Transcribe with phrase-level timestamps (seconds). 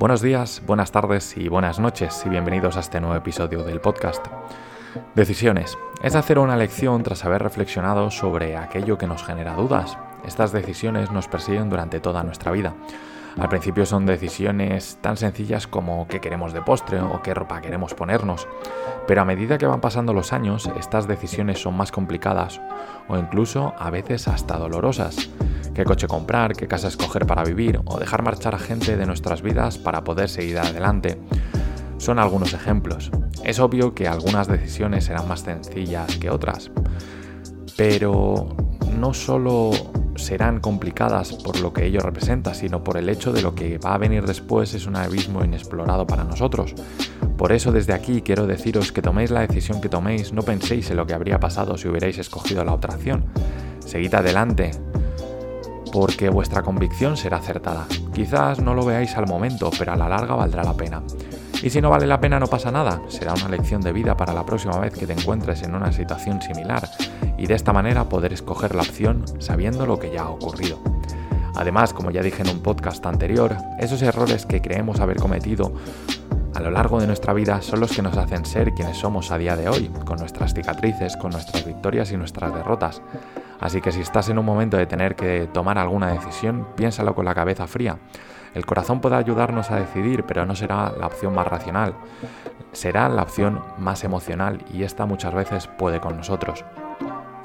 [0.00, 4.26] Buenos días, buenas tardes y buenas noches y bienvenidos a este nuevo episodio del podcast.
[5.14, 5.76] Decisiones.
[6.02, 9.98] Es hacer una lección tras haber reflexionado sobre aquello que nos genera dudas.
[10.26, 12.72] Estas decisiones nos persiguen durante toda nuestra vida.
[13.38, 17.92] Al principio son decisiones tan sencillas como qué queremos de postre o qué ropa queremos
[17.92, 18.48] ponernos,
[19.06, 22.58] pero a medida que van pasando los años, estas decisiones son más complicadas
[23.06, 25.28] o incluso a veces hasta dolorosas.
[25.74, 26.54] ¿Qué coche comprar?
[26.54, 27.80] ¿Qué casa escoger para vivir?
[27.84, 31.18] ¿O dejar marchar a gente de nuestras vidas para poder seguir adelante?
[31.98, 33.10] Son algunos ejemplos.
[33.44, 36.70] Es obvio que algunas decisiones serán más sencillas que otras,
[37.76, 38.48] pero
[38.98, 39.70] no solo
[40.16, 43.94] serán complicadas por lo que ello representa, sino por el hecho de lo que va
[43.94, 46.74] a venir después es un abismo inexplorado para nosotros.
[47.38, 50.96] Por eso desde aquí quiero deciros que toméis la decisión que toméis, no penséis en
[50.96, 53.24] lo que habría pasado si hubierais escogido la otra acción.
[53.78, 54.72] Seguid adelante,
[55.92, 57.86] porque vuestra convicción será acertada.
[58.12, 61.02] Quizás no lo veáis al momento, pero a la larga valdrá la pena.
[61.62, 64.32] Y si no vale la pena no pasa nada, será una lección de vida para
[64.32, 66.88] la próxima vez que te encuentres en una situación similar
[67.36, 70.78] y de esta manera poder escoger la opción sabiendo lo que ya ha ocurrido.
[71.54, 75.72] Además, como ya dije en un podcast anterior, esos errores que creemos haber cometido
[76.54, 79.38] a lo largo de nuestra vida son los que nos hacen ser quienes somos a
[79.38, 83.02] día de hoy, con nuestras cicatrices, con nuestras victorias y nuestras derrotas.
[83.60, 87.24] Así que si estás en un momento de tener que tomar alguna decisión, piénsalo con
[87.24, 87.98] la cabeza fría.
[88.54, 91.94] El corazón puede ayudarnos a decidir, pero no será la opción más racional.
[92.72, 96.64] Será la opción más emocional y esta muchas veces puede con nosotros.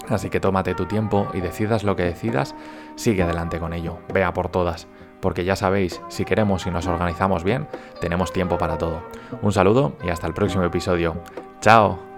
[0.09, 2.55] Así que tómate tu tiempo y decidas lo que decidas,
[2.95, 4.87] sigue adelante con ello, vea por todas,
[5.19, 7.67] porque ya sabéis, si queremos y nos organizamos bien,
[7.99, 9.01] tenemos tiempo para todo.
[9.41, 11.15] Un saludo y hasta el próximo episodio.
[11.59, 12.14] ¡Chao!